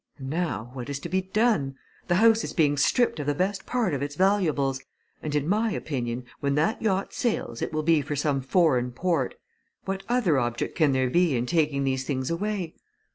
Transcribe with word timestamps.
And 0.17 0.31
now 0.31 0.71
what 0.73 0.89
is 0.89 0.97
to 1.01 1.09
be 1.09 1.21
done? 1.21 1.75
The 2.07 2.15
house 2.15 2.43
is 2.43 2.53
being 2.53 2.75
stripped 2.75 3.19
of 3.19 3.27
the 3.27 3.35
best 3.35 3.67
part 3.67 3.93
of 3.93 4.01
its 4.01 4.15
valuables, 4.15 4.81
and 5.21 5.35
in 5.35 5.47
my 5.47 5.69
opinion 5.73 6.23
when 6.39 6.55
that 6.55 6.81
yacht 6.81 7.13
sails 7.13 7.61
it 7.61 7.71
will 7.71 7.83
be 7.83 8.01
for 8.01 8.15
some 8.15 8.41
foreign 8.41 8.93
port. 8.93 9.35
What 9.85 10.01
other 10.09 10.39
object 10.39 10.73
can 10.73 10.93
there 10.93 11.11
be 11.11 11.35
in 11.35 11.45
taking 11.45 11.83
these 11.83 12.03
things 12.03 12.31
away? 12.31 12.73